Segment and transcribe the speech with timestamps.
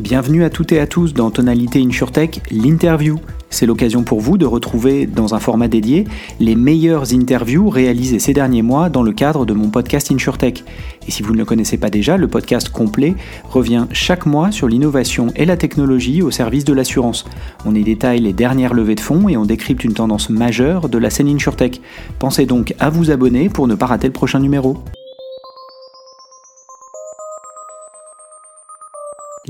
[0.00, 3.20] Bienvenue à toutes et à tous dans Tonalité InsurTech, l'interview.
[3.50, 6.06] C'est l'occasion pour vous de retrouver dans un format dédié
[6.40, 10.64] les meilleures interviews réalisées ces derniers mois dans le cadre de mon podcast InsurTech.
[11.06, 13.14] Et si vous ne le connaissez pas déjà, le podcast complet
[13.50, 17.26] revient chaque mois sur l'innovation et la technologie au service de l'assurance.
[17.66, 20.96] On y détaille les dernières levées de fonds et on décrypte une tendance majeure de
[20.96, 21.82] la scène InsurTech.
[22.18, 24.78] Pensez donc à vous abonner pour ne pas rater le prochain numéro.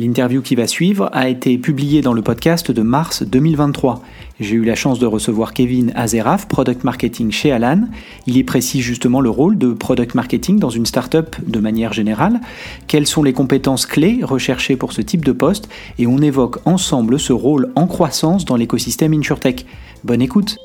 [0.00, 4.02] L'interview qui va suivre a été publiée dans le podcast de mars 2023.
[4.40, 7.82] J'ai eu la chance de recevoir Kevin Azeraf, Product Marketing chez Alan.
[8.26, 12.40] Il y précise justement le rôle de Product Marketing dans une startup de manière générale,
[12.86, 15.68] quelles sont les compétences clés recherchées pour ce type de poste,
[15.98, 19.66] et on évoque ensemble ce rôle en croissance dans l'écosystème InsurTech.
[20.02, 20.56] Bonne écoute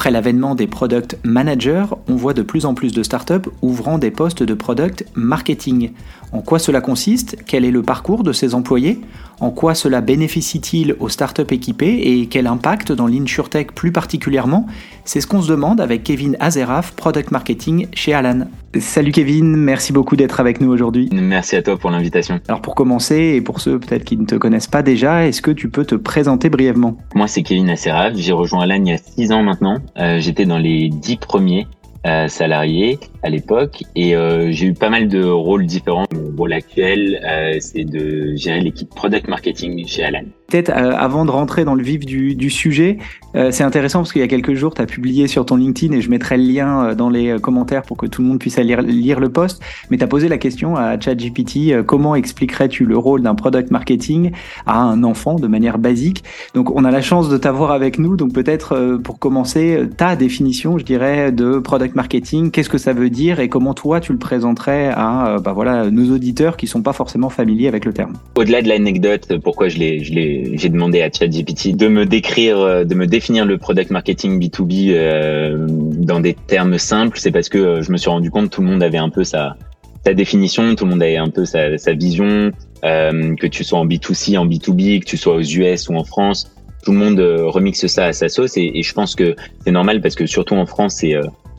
[0.00, 4.10] Après l'avènement des product managers, on voit de plus en plus de startups ouvrant des
[4.10, 5.92] postes de product marketing.
[6.32, 7.36] En quoi cela consiste?
[7.44, 9.02] Quel est le parcours de ces employés?
[9.40, 14.66] En quoi cela bénéficie-t-il aux startups équipées et quel impact dans l'insurtech plus particulièrement?
[15.06, 18.46] C'est ce qu'on se demande avec Kevin Azeraf, Product Marketing chez Alan.
[18.78, 21.08] Salut Kevin, merci beaucoup d'être avec nous aujourd'hui.
[21.10, 22.38] Merci à toi pour l'invitation.
[22.48, 25.50] Alors pour commencer, et pour ceux peut-être qui ne te connaissent pas déjà, est-ce que
[25.50, 26.96] tu peux te présenter brièvement?
[27.14, 29.78] Moi c'est Kevin Azeraf, j'ai rejoint Alan il y a 6 ans maintenant.
[29.98, 31.66] Euh, J'étais dans les 10 premiers
[32.06, 36.06] euh, salarié à l'époque et euh, j'ai eu pas mal de rôles différents.
[36.14, 40.24] Mon rôle actuel, euh, c'est de gérer l'équipe product marketing chez Alan.
[40.50, 42.98] Peut-être euh, avant de rentrer dans le vif du, sujet,
[43.36, 45.94] euh, c'est intéressant parce qu'il y a quelques jours, tu as publié sur ton LinkedIn
[45.94, 48.58] et je mettrai le lien euh, dans les commentaires pour que tout le monde puisse
[48.58, 49.62] aller lire, le post.
[49.90, 54.32] Mais tu as posé la question à ChatGPT comment expliquerais-tu le rôle d'un product marketing
[54.66, 56.24] à un enfant de manière basique?
[56.54, 58.16] Donc, on a la chance de t'avoir avec nous.
[58.16, 62.50] Donc, peut-être pour commencer, ta définition, je dirais, de product marketing.
[62.50, 66.14] Qu'est-ce que ça veut dire et comment toi tu le présenterais à bah voilà nos
[66.14, 68.14] auditeurs qui sont pas forcément familiers avec le terme?
[68.36, 72.94] Au-delà de l'anecdote, pourquoi je l'ai j'ai demandé à ChatGPT de me décrire, euh, de
[72.94, 77.18] me définir le product marketing B2B euh, dans des termes simples.
[77.18, 79.10] C'est parce que euh, je me suis rendu compte que tout le monde avait un
[79.10, 79.56] peu sa,
[80.04, 82.52] sa définition, tout le monde avait un peu sa, sa vision,
[82.84, 86.04] euh, que tu sois en B2C, en B2B, que tu sois aux US ou en
[86.04, 86.52] France.
[86.84, 90.00] Tout le monde euh, remixe ça à sa sauce et, je pense que c'est normal
[90.00, 91.14] parce que surtout en France, c'est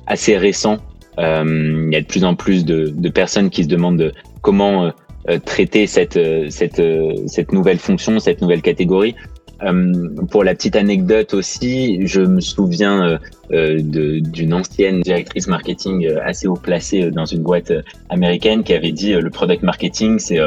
[0.08, 0.78] assez récent.
[1.18, 4.12] Il y a de plus en plus de, de personnes qui se demandent de
[4.42, 4.92] comment euh,
[5.46, 9.16] traiter cette, euh, cette, euh, cette nouvelle fonction, cette nouvelle catégorie.
[10.32, 13.20] pour la petite anecdote aussi, je me souviens
[13.52, 17.72] d'une ancienne directrice marketing assez haut placée dans une boîte
[18.10, 20.40] américaine qui avait dit le product marketing, c'est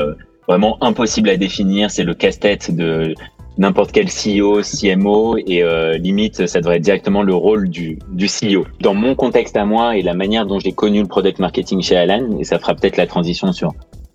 [0.49, 3.15] vraiment impossible à définir, c'est le casse-tête de
[3.59, 8.27] n'importe quel CEO, CMO, et euh, limite, ça devrait être directement le rôle du, du
[8.27, 8.67] CEO.
[8.81, 11.97] Dans mon contexte à moi et la manière dont j'ai connu le product marketing chez
[11.97, 13.73] Alan, et ça fera peut-être la transition sur euh,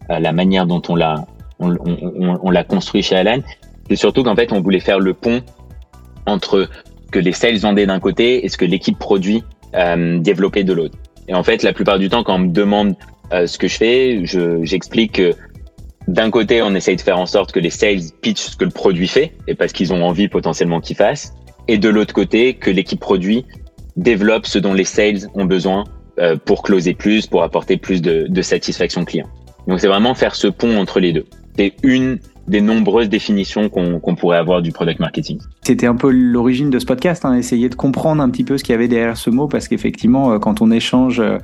[0.09, 1.25] la manière dont on l'a
[1.59, 1.75] on,
[2.41, 3.39] on, l'a construit chez Alan,
[3.89, 5.41] c'est surtout qu'en fait on voulait faire le pont
[6.25, 6.69] entre
[7.05, 9.43] ce que les sales vendaient d'un côté et ce que l'équipe produit
[9.75, 10.97] euh, développait de l'autre.
[11.27, 12.95] Et en fait, la plupart du temps, quand on me demande
[13.33, 14.21] euh, ce que je fais,
[14.63, 15.33] j'explique que
[16.07, 18.71] d'un côté, on essaye de faire en sorte que les sales pitchent ce que le
[18.71, 21.33] produit fait, et parce qu'ils ont envie potentiellement qu'il fasse,
[21.67, 23.45] et de l'autre côté, que l'équipe produit
[23.95, 25.83] développe ce dont les sales ont besoin
[26.17, 29.27] euh, pour closer plus, pour apporter plus de, de satisfaction client.
[29.69, 31.25] Donc c'est vraiment faire ce pont entre les deux.
[31.55, 35.37] C'est une des nombreuses définitions qu'on pourrait avoir du product marketing.
[35.61, 38.63] C'était un peu l'origine de ce podcast, hein, essayer de comprendre un petit peu ce
[38.63, 41.37] qu'il y avait derrière ce mot, parce qu'effectivement, euh, quand on échange euh,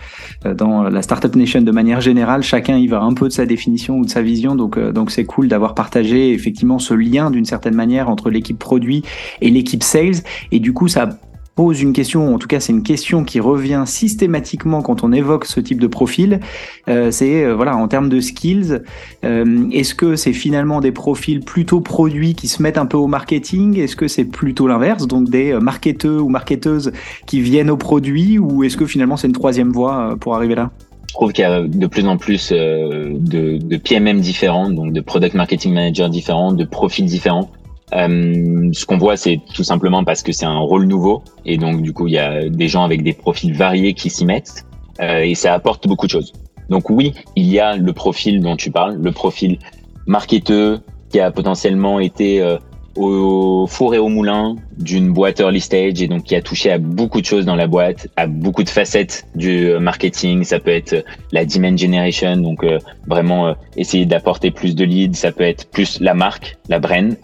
[0.55, 3.97] dans la Startup Nation de manière générale, chacun y va un peu de sa définition
[3.97, 7.45] ou de sa vision, donc euh, donc c'est cool d'avoir partagé effectivement ce lien d'une
[7.45, 9.03] certaine manière entre l'équipe produit
[9.41, 11.09] et l'équipe sales, et du coup ça
[11.55, 15.45] pose une question, en tout cas c'est une question qui revient systématiquement quand on évoque
[15.45, 16.41] ce type de profil,
[16.89, 18.81] euh, c'est euh, voilà en termes de skills,
[19.23, 23.07] euh, est-ce que c'est finalement des profils plutôt produits qui se mettent un peu au
[23.07, 26.91] marketing, est-ce que c'est plutôt l'inverse, donc des marketeurs ou marketeuses
[27.25, 30.71] qui viennent au produit, ou est-ce que finalement c'est une troisième voie pour arriver là?
[31.07, 33.17] Je trouve qu'il y a de plus en plus de,
[33.57, 37.49] de PMM différents, donc de product marketing manager différents, de profils différents.
[37.93, 41.81] Euh, ce qu'on voit, c'est tout simplement parce que c'est un rôle nouveau et donc
[41.81, 44.65] du coup, il y a des gens avec des profils variés qui s'y mettent
[45.01, 46.33] euh, et ça apporte beaucoup de choses.
[46.69, 49.59] Donc oui, il y a le profil dont tu parles, le profil
[50.07, 50.79] marketeur
[51.09, 52.57] qui a potentiellement été euh,
[52.95, 56.77] au four et au moulin d'une boîte early stage et donc qui a touché à
[56.77, 60.43] beaucoup de choses dans la boîte, à beaucoup de facettes du marketing.
[60.43, 65.15] Ça peut être la demand generation, donc euh, vraiment euh, essayer d'apporter plus de leads.
[65.15, 67.15] Ça peut être plus la marque, la brand.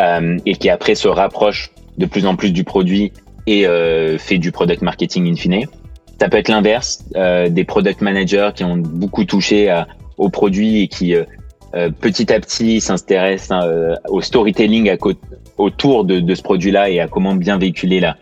[0.00, 3.12] Euh, et qui après se rapproche de plus en plus du produit
[3.46, 5.66] et euh, fait du product marketing in fine.
[6.18, 7.04] Ça peut être l'inverse,
[7.48, 9.88] des product managers qui ont beaucoup touché à,
[10.18, 11.14] aux produits et qui
[11.72, 13.66] petit à petit s'intéressent
[14.06, 14.96] au storytelling à
[15.56, 18.18] autour de, ce produit-là et à comment bien véhiculer la,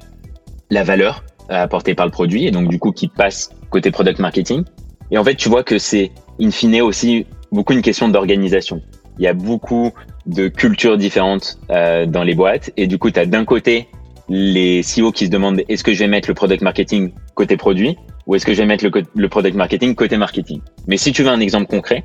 [0.71, 4.63] la valeur apportée par le produit et donc du coup qui passe côté product marketing.
[5.11, 8.81] Et en fait, tu vois que c'est in fine aussi beaucoup une question d'organisation.
[9.19, 9.93] Il y a beaucoup
[10.29, 13.89] de cultures différentes euh, dans les boîtes et du coup, tu as d'un côté
[14.29, 17.97] les CEO qui se demandent est-ce que je vais mettre le product marketing côté produit
[18.27, 20.61] ou est-ce que je vais mettre le, le, product marketing côté marketing?
[20.87, 22.05] Mais si tu veux un exemple concret,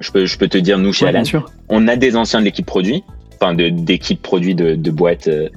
[0.00, 1.24] je peux, je peux te dire, nous chez Alan,
[1.68, 3.02] on a des anciens de l'équipe produit,
[3.34, 5.48] enfin d'équipe produit de, de boîtes, euh,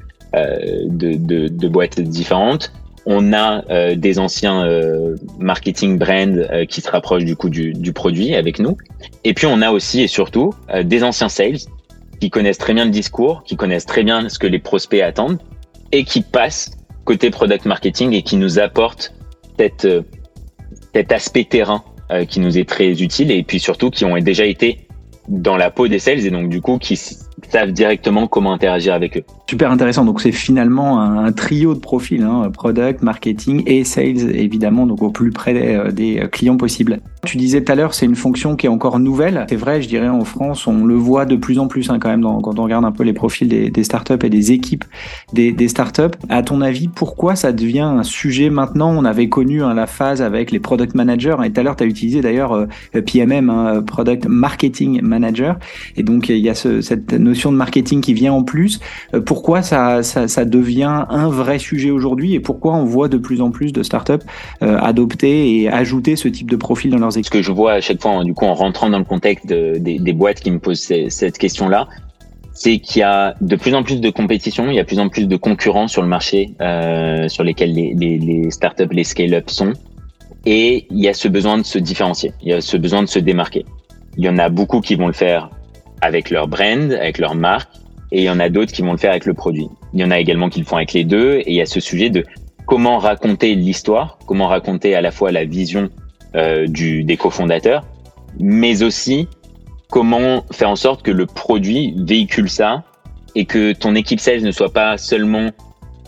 [0.85, 2.71] de, de, de boîtes différentes
[3.09, 7.71] on a euh, des anciens euh, marketing brands euh, qui se rapprochent du coup du,
[7.71, 8.75] du, produit avec nous.
[9.23, 10.53] Et puis on a aussi et surtout
[10.83, 11.59] des anciens sales
[12.19, 15.39] qui connaissent très bien le discours, qui connaissent très bien ce que les prospects attendent
[15.91, 16.71] et qui passent
[17.05, 19.13] côté product marketing et qui nous apportent
[19.57, 19.87] cette,
[20.93, 21.83] cet aspect terrain
[22.29, 24.87] qui nous est très utile et puis surtout qui ont déjà été
[25.27, 26.97] dans la peau des sales et donc du coup qui
[27.49, 29.23] savent directement comment interagir avec eux.
[29.49, 30.03] Super intéressant.
[30.03, 35.09] Donc c'est finalement un, trio de profils, hein, product, marketing et sales évidemment, donc au
[35.09, 35.53] plus près
[35.91, 36.99] des, euh, clients possibles.
[37.25, 39.45] Tu disais tout à l'heure, c'est une fonction qui est encore nouvelle.
[39.49, 42.09] C'est vrai, je dirais en France, on le voit de plus en plus hein, quand
[42.09, 44.85] même quand on regarde un peu les profils des, startups et des équipes
[45.33, 46.17] des, startups.
[46.29, 48.91] À ton avis, pourquoi ça devient un sujet maintenant?
[48.97, 51.83] On avait connu hein, la phase avec les product managers et tout à l'heure tu
[51.83, 55.57] as utilisé d'ailleurs euh, PMM, product marketing manager.
[55.95, 58.79] Et donc il y a ce, cette notion de marketing qui vient en plus.
[59.13, 63.17] Euh, pourquoi ça, ça, ça, devient un vrai sujet aujourd'hui et pourquoi on voit de
[63.17, 64.13] plus en plus de startups
[64.63, 67.73] euh, adopter et ajouter ce type de profil dans leurs équipes Ce que je vois
[67.73, 70.51] à chaque fois, du coup, en rentrant dans le contexte de, des, des, boîtes qui
[70.51, 71.87] me posent cette question-là,
[72.53, 74.99] c'est qu'il y a de plus en plus de compétition, il y a de plus
[74.99, 79.03] en plus de concurrents sur le marché euh, sur lesquels les, les, les startups, les
[79.03, 79.73] scale-up sont.
[80.45, 83.07] Et il y a ce besoin de se différencier, il y a ce besoin de
[83.07, 83.65] se démarquer.
[84.17, 85.51] Il y en a beaucoup qui vont le faire
[86.01, 87.69] avec leur brand, avec leur marque,
[88.11, 89.67] et il y en a d'autres qui vont le faire avec le produit.
[89.93, 91.65] Il y en a également qui le font avec les deux, et il y a
[91.65, 92.23] ce sujet de
[92.65, 95.89] comment raconter l'histoire, comment raconter à la fois la vision
[96.35, 97.85] euh, du, des cofondateurs,
[98.39, 99.27] mais aussi
[99.89, 102.83] comment faire en sorte que le produit véhicule ça
[103.35, 105.51] et que ton équipe sales ne soit pas seulement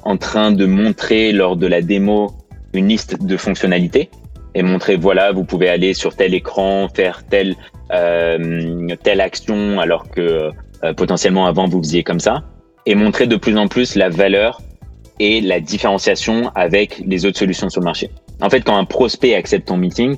[0.03, 2.31] en train de montrer lors de la démo
[2.73, 4.09] une liste de fonctionnalités
[4.55, 7.55] et montrer voilà vous pouvez aller sur tel écran faire telle
[7.89, 10.51] telle action alors que
[10.83, 12.43] euh, potentiellement avant vous faisiez comme ça
[12.85, 14.61] et montrer de plus en plus la valeur
[15.19, 18.09] et la différenciation avec les autres solutions sur le marché.
[18.41, 20.15] En fait, quand un prospect accepte ton meeting,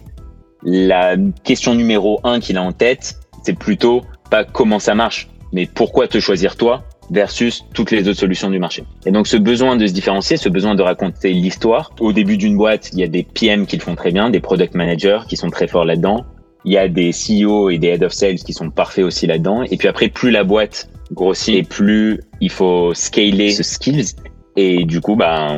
[0.64, 5.66] la question numéro un qu'il a en tête, c'est plutôt pas comment ça marche, mais
[5.66, 8.84] pourquoi te choisir toi versus toutes les autres solutions du marché.
[9.06, 11.92] Et donc ce besoin de se différencier, ce besoin de raconter l'histoire.
[12.00, 14.40] Au début d'une boîte, il y a des PM qui le font très bien, des
[14.40, 16.24] product managers qui sont très forts là-dedans.
[16.66, 19.64] Il y a des CEO et des head of sales qui sont parfaits aussi là-dedans.
[19.64, 24.16] Et puis après, plus la boîte grossit et plus il faut scaler ce skills.
[24.56, 25.56] Et du coup, bah,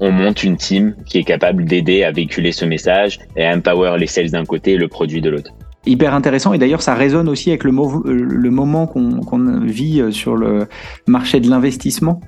[0.00, 3.96] on monte une team qui est capable d'aider à véhiculer ce message et à empower
[3.98, 5.52] les sales d'un côté et le produit de l'autre
[5.86, 7.72] hyper intéressant et d'ailleurs ça résonne aussi avec le,
[8.04, 10.66] le moment qu'on vit sur le
[11.06, 12.20] marché de l'investissement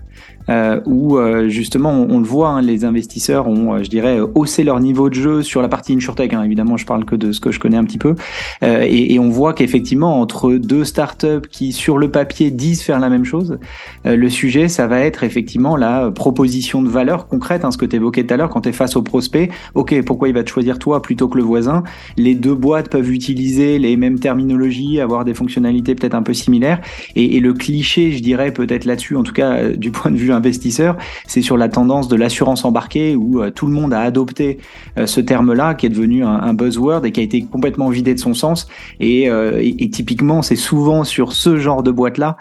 [0.49, 4.65] euh, où euh, justement on, le voit, hein, les investisseurs ont, euh, je dirais, haussé
[4.65, 6.33] leur niveau de jeu sur la partie insurtech.
[6.33, 8.15] Hein, évidemment, je parle que de ce que je connais un petit peu,
[8.63, 12.99] euh, et, et, on voit qu'effectivement entre deux startups qui sur le papier disent faire
[12.99, 13.59] la même chose,
[14.07, 17.87] euh, le sujet ça va être effectivement la proposition de valeur concrète, hein, ce que
[17.87, 19.51] tu évoquais tout à l'heure quand tu es face au prospect.
[19.75, 21.83] Ok, pourquoi il va te choisir toi plutôt que le voisin?
[22.17, 26.81] Les deux boîtes peuvent utiliser les mêmes terminologies, avoir des fonctionnalités peut-être un peu similaires,
[27.15, 30.22] et, et le cliché, je dirais peut-être là-dessus, en tout cas du point de vue
[30.31, 34.59] investisseur, c'est sur la tendance de l'assurance embarquée où euh, tout le monde a adopté
[34.99, 38.19] euh, ce terme-là qui est devenu un, buzzword et qui a été complètement vidé de
[38.19, 38.69] son sens.
[39.01, 42.37] Et, euh, typiquement, c'est souvent sur ce genre de boîte-là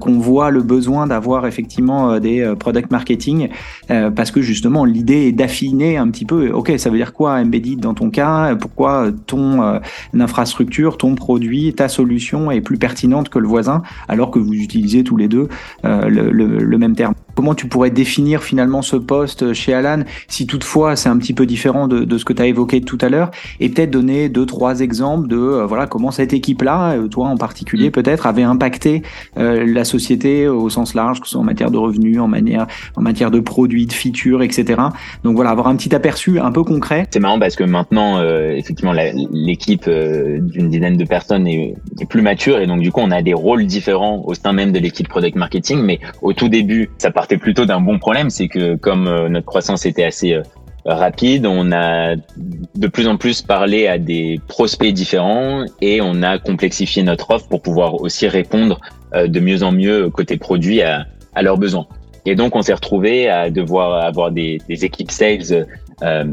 [0.00, 3.48] qu'on voit le besoin d'avoir effectivement des product marketing
[3.88, 6.50] parce que justement l'idée est d'affiner un petit peu.
[6.50, 8.54] Ok, ça veut dire quoi embedded dans ton cas?
[8.56, 9.80] Pourquoi ton
[10.18, 15.04] infrastructure, ton produit, ta solution est plus pertinente que le voisin alors que vous utilisez
[15.04, 15.48] tous les deux
[15.84, 17.05] le même terme?
[17.06, 21.34] guerre Comment tu pourrais définir finalement ce poste chez Alan, si toutefois c'est un petit
[21.34, 24.28] peu différent de, de ce que tu as évoqué tout à l'heure, et peut-être donner
[24.28, 27.92] deux, trois exemples de euh, voilà comment cette équipe-là, euh, toi en particulier mm.
[27.92, 29.02] peut-être, avait impacté
[29.36, 32.66] euh, la société au sens large, que ce soit en matière de revenus, en, manière,
[32.96, 34.80] en matière de produits, de features, etc.
[35.22, 37.06] Donc voilà, avoir un petit aperçu un peu concret.
[37.10, 38.94] C'est marrant parce que maintenant, effectivement,
[39.32, 43.22] l'équipe d'une dizaine de personnes est, est, plus mature et donc du coup, on a
[43.22, 47.10] des rôles différents au sein même de l'équipe product marketing, mais au tout début, ça
[47.10, 50.42] part partait plutôt d'un bon problème, c'est que comme euh, notre croissance était assez euh,
[50.84, 51.44] rapide.
[51.44, 57.02] On a de plus en plus parlé à des prospects différents et on a complexifié
[57.02, 58.80] notre offre pour pouvoir aussi répondre
[59.12, 61.88] de mieux en mieux côté produit à, à leurs besoins.
[62.24, 65.66] Et donc, on s'est retrouvé à devoir avoir des, équipes sales
[66.02, 66.24] euh,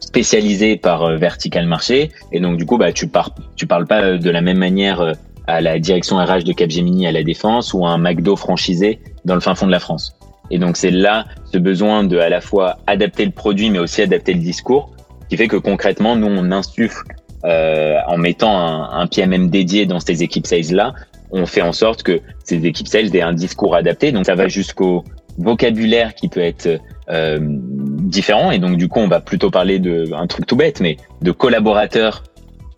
[0.00, 2.10] spécialisées par vertical marché.
[2.32, 5.14] Et donc, du coup, bah, tu, pars, tu parles pas de la même manière
[5.50, 9.34] à la direction RH de Capgemini à la Défense ou à un McDo franchisé dans
[9.34, 10.16] le fin fond de la France.
[10.50, 14.02] Et donc, c'est là ce besoin de à la fois adapter le produit, mais aussi
[14.02, 14.90] adapter le discours,
[15.28, 17.04] qui fait que concrètement, nous, on insuffle
[17.44, 20.94] euh, en mettant un, PMM dédié dans ces équipes sales-là,
[21.30, 24.12] on fait en sorte que ces équipes sales aient un discours adapté.
[24.12, 25.04] Donc ça va jusqu'au
[25.38, 28.50] vocabulaire qui peut être euh, différent.
[28.50, 31.30] Et donc du coup, on va plutôt parler de un truc tout bête, mais de
[31.30, 32.24] collaborateurs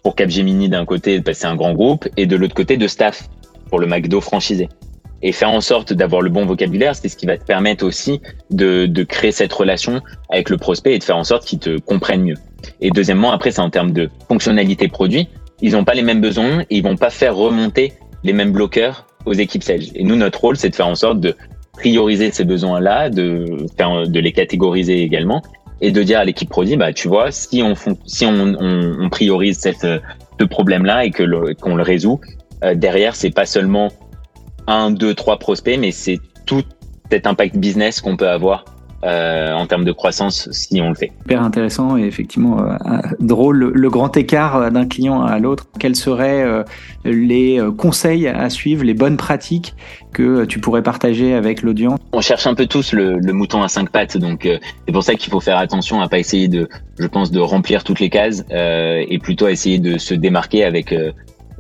[0.03, 3.29] pour Capgemini d'un côté, parce c'est un grand groupe, et de l'autre côté de staff
[3.69, 4.69] pour le McDo franchisé.
[5.23, 8.21] Et faire en sorte d'avoir le bon vocabulaire, c'est ce qui va te permettre aussi
[8.51, 11.79] de, de créer cette relation avec le prospect et de faire en sorte qu'il te
[11.79, 12.35] comprenne mieux.
[12.81, 15.29] Et deuxièmement, après, c'est en termes de fonctionnalité produit.
[15.61, 17.93] Ils n'ont pas les mêmes besoins et ils vont pas faire remonter
[18.25, 19.85] les mêmes bloqueurs aux équipes sales.
[19.95, 21.37] Et nous, notre rôle, c'est de faire en sorte de
[21.75, 25.43] prioriser ces besoins-là, de de les catégoriser également,
[25.83, 27.75] et de dire à l'équipe produit, bah, tu vois, si on,
[28.07, 29.87] si on, priorise cette,
[30.41, 32.21] ce problème-là et que qu'on le résout,
[32.65, 33.91] euh, derrière, c'est pas seulement
[34.69, 36.63] un, deux, trois prospects, mais c'est tout
[37.11, 38.65] cet impact business qu'on peut avoir
[39.05, 41.11] euh, en termes de croissance si on le fait.
[41.23, 42.77] Super intéressant et effectivement euh,
[43.19, 45.67] drôle le, grand écart d'un client à l'autre.
[45.81, 46.63] Quels seraient euh,
[47.05, 49.75] les conseils à suivre, les bonnes pratiques
[50.13, 51.99] que tu pourrais partager avec l'audience?
[52.13, 54.49] On cherche un peu tous le, le mouton à cinq pattes, donc
[54.87, 56.69] c'est pour ça qu'il faut faire attention à pas essayer de,
[56.99, 60.95] je pense, de remplir toutes les cases et plutôt essayer de se démarquer avec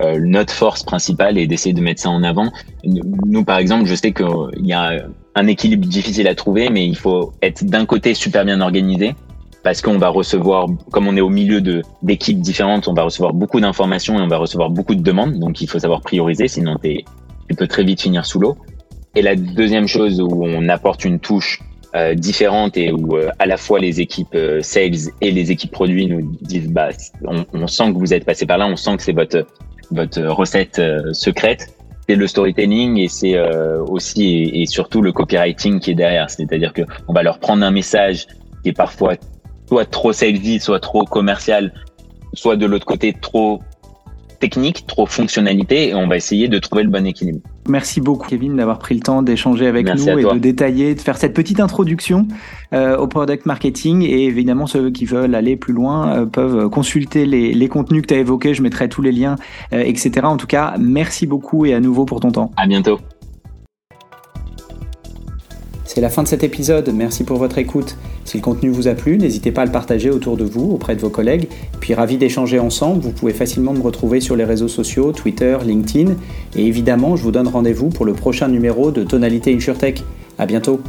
[0.00, 2.50] notre force principale et d'essayer de mettre ça en avant.
[2.84, 6.96] Nous, par exemple, je sais qu'il y a un équilibre difficile à trouver, mais il
[6.96, 9.14] faut être d'un côté super bien organisé
[9.62, 13.32] parce qu'on va recevoir, comme on est au milieu de d'équipes différentes, on va recevoir
[13.32, 15.38] beaucoup d'informations et on va recevoir beaucoup de demandes.
[15.38, 18.56] Donc il faut savoir prioriser, sinon tu peux très vite finir sous l'eau.
[19.14, 21.60] Et la deuxième chose où on apporte une touche
[21.94, 25.70] euh, différente et où euh, à la fois les équipes euh, sales et les équipes
[25.70, 26.88] produits nous disent bah
[27.26, 29.46] on, on, sent que vous êtes passé par là, on sent que c'est votre
[29.92, 30.80] votre recette
[31.12, 31.68] secrète
[32.08, 36.30] c'est le storytelling et c'est euh, aussi et, surtout le copywriting qui est derrière.
[36.30, 38.26] C'est-à-dire que on va leur prendre un message
[38.62, 39.14] qui est parfois
[39.68, 41.72] soit trop salesy, soit trop commercial,
[42.34, 43.60] soit de l'autre côté trop
[44.42, 47.38] technique, trop fonctionnalité, et on va essayer de trouver le bon équilibre.
[47.68, 51.16] Merci beaucoup Kevin d'avoir pris le temps d'échanger avec nous et de détailler, de faire
[51.16, 52.26] cette petite introduction
[52.74, 54.02] euh, au product marketing.
[54.02, 58.08] Et évidemment, ceux qui veulent aller plus loin euh, peuvent consulter les, les, contenus que
[58.08, 58.52] tu as évoqués.
[58.52, 59.36] Je mettrai tous les liens,
[59.72, 60.10] euh, etc.
[60.24, 62.50] En tout cas, merci beaucoup et à nouveau pour ton temps.
[62.56, 62.98] À bientôt.
[65.94, 67.98] C'est la fin de cet épisode, merci pour votre écoute.
[68.24, 70.96] Si le contenu vous a plu, n'hésitez pas à le partager autour de vous, auprès
[70.96, 71.48] de vos collègues.
[71.80, 76.14] Puis ravi d'échanger ensemble, vous pouvez facilement me retrouver sur les réseaux sociaux, Twitter, LinkedIn.
[76.56, 80.02] Et évidemment, je vous donne rendez-vous pour le prochain numéro de Tonalité InsurTech.
[80.38, 80.80] À bientôt